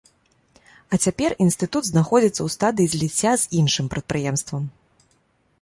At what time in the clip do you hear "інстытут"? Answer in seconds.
1.45-1.83